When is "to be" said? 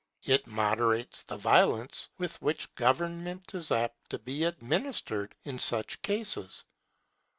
4.09-4.45